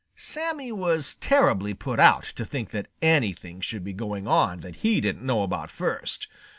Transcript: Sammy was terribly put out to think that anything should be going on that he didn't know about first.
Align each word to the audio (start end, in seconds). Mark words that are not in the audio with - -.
Sammy 0.15 0.71
was 0.71 1.13
terribly 1.13 1.75
put 1.75 1.99
out 1.99 2.23
to 2.23 2.43
think 2.43 2.71
that 2.71 2.87
anything 3.03 3.61
should 3.61 3.83
be 3.83 3.93
going 3.93 4.25
on 4.27 4.61
that 4.61 4.77
he 4.77 4.99
didn't 4.99 5.23
know 5.23 5.43
about 5.43 5.69
first. 5.69 6.27